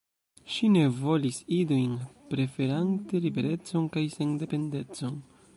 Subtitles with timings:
[0.53, 1.93] Ŝi ne volis idojn,
[2.33, 5.25] preferante liberecon kaj sendependecon.